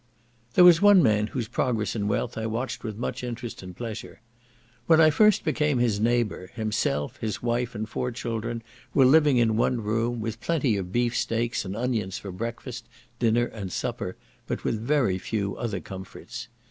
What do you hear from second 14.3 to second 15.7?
but with very few